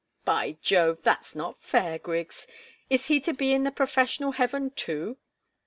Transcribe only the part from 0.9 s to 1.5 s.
that's